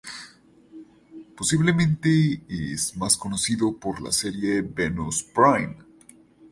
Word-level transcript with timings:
Posiblemente 1.37 2.41
es 2.49 2.97
más 2.97 3.15
conocido 3.17 3.77
por 3.77 4.01
la 4.01 4.11
serie 4.11 4.63
Venus 4.63 5.21
Prime. 5.21 5.75